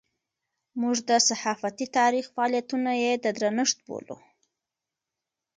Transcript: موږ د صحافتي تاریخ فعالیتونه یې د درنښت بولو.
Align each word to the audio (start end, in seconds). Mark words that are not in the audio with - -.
موږ 0.81 0.97
د 1.09 1.11
صحافتي 1.27 1.85
تاریخ 1.97 2.25
فعالیتونه 2.35 2.91
یې 3.03 3.13
د 3.23 3.25
درنښت 3.37 3.77
بولو. 3.85 4.17